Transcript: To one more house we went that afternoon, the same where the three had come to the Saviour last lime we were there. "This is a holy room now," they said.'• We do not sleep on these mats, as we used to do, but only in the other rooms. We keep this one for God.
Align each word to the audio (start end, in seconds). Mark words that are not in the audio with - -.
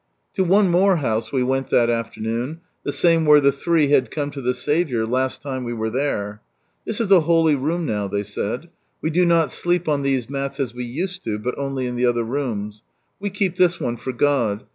To 0.33 0.43
one 0.43 0.71
more 0.71 0.95
house 0.95 1.31
we 1.31 1.43
went 1.43 1.67
that 1.69 1.87
afternoon, 1.87 2.61
the 2.83 2.91
same 2.91 3.23
where 3.23 3.39
the 3.39 3.51
three 3.51 3.89
had 3.89 4.09
come 4.09 4.31
to 4.31 4.41
the 4.41 4.55
Saviour 4.55 5.05
last 5.05 5.45
lime 5.45 5.63
we 5.63 5.73
were 5.73 5.91
there. 5.91 6.41
"This 6.87 6.99
is 6.99 7.11
a 7.11 7.19
holy 7.19 7.53
room 7.53 7.85
now," 7.85 8.07
they 8.07 8.23
said.'• 8.23 8.61
We 8.99 9.11
do 9.11 9.25
not 9.25 9.51
sleep 9.51 9.87
on 9.87 10.01
these 10.01 10.27
mats, 10.27 10.59
as 10.59 10.73
we 10.73 10.85
used 10.85 11.23
to 11.25 11.29
do, 11.33 11.37
but 11.37 11.55
only 11.55 11.85
in 11.85 11.95
the 11.97 12.07
other 12.07 12.23
rooms. 12.23 12.81
We 13.19 13.29
keep 13.29 13.57
this 13.57 13.79
one 13.79 13.95
for 13.95 14.11
God. 14.11 14.63